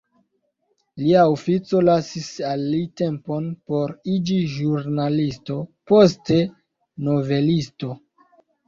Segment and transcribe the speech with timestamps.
[1.01, 6.43] Lia ofico lasis al li tempon por iĝi ĵurnalisto poste
[7.11, 7.97] novelisto.